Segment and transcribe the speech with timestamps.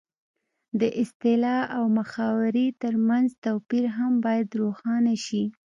[0.79, 5.43] د اصطلاح او محاورې ترمنځ توپیر هم باید روښانه شي